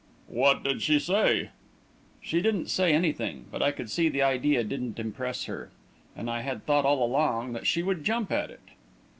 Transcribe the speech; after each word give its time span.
"What 0.31 0.63
did 0.63 0.81
she 0.81 0.97
say?" 0.97 1.51
"She 2.23 2.41
didn't 2.41 2.71
say 2.71 2.91
anything, 2.91 3.45
but 3.51 3.61
I 3.61 3.69
could 3.69 3.87
see 3.87 4.09
the 4.09 4.23
idea 4.23 4.63
didn't 4.63 4.97
impress 4.97 5.43
her. 5.45 5.69
And 6.15 6.27
I 6.27 6.41
had 6.41 6.65
thought 6.65 6.85
all 6.85 7.05
along 7.05 7.53
that 7.53 7.67
she 7.67 7.83
would 7.83 8.03
jump 8.03 8.31
at 8.31 8.49
it." 8.49 8.61